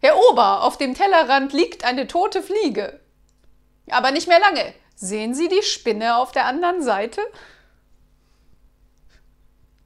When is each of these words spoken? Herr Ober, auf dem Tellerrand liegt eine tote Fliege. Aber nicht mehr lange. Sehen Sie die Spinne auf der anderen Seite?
Herr 0.00 0.16
Ober, 0.30 0.64
auf 0.64 0.78
dem 0.78 0.94
Tellerrand 0.94 1.52
liegt 1.52 1.84
eine 1.84 2.06
tote 2.06 2.42
Fliege. 2.42 3.00
Aber 3.90 4.10
nicht 4.12 4.28
mehr 4.28 4.40
lange. 4.40 4.72
Sehen 4.94 5.34
Sie 5.34 5.48
die 5.48 5.62
Spinne 5.62 6.16
auf 6.16 6.32
der 6.32 6.46
anderen 6.46 6.82
Seite? 6.82 7.20